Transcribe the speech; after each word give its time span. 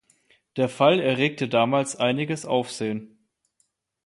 Der 0.55 0.67
Fall 0.67 0.99
erregte 0.99 1.47
damals 1.47 1.95
einiges 1.95 2.43
Aufsehen. 2.47 3.19